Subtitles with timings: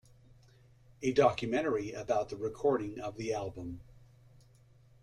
[1.03, 3.81] A documentary about the recording of the album.